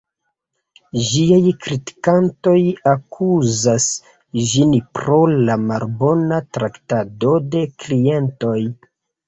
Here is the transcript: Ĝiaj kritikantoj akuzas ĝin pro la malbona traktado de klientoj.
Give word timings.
Ĝiaj 1.09 1.51
kritikantoj 1.65 2.53
akuzas 2.93 3.87
ĝin 4.47 4.75
pro 4.97 5.21
la 5.35 5.61
malbona 5.69 6.43
traktado 6.59 7.39
de 7.53 7.65
klientoj. 7.87 8.59